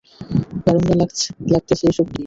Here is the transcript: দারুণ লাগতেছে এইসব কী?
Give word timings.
দারুণ 0.63 0.83
লাগতেছে 1.49 1.83
এইসব 1.89 2.07
কী? 2.07 2.19